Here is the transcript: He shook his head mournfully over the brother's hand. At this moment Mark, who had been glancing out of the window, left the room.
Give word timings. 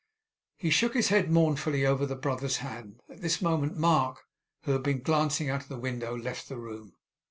He 0.57 0.71
shook 0.71 0.95
his 0.95 1.09
head 1.09 1.29
mournfully 1.29 1.85
over 1.85 2.07
the 2.07 2.15
brother's 2.15 2.57
hand. 2.57 3.01
At 3.07 3.21
this 3.21 3.39
moment 3.39 3.77
Mark, 3.77 4.21
who 4.63 4.71
had 4.71 4.81
been 4.81 5.03
glancing 5.03 5.47
out 5.51 5.61
of 5.61 5.67
the 5.69 5.77
window, 5.77 6.17
left 6.17 6.49
the 6.49 6.57
room. 6.57 6.95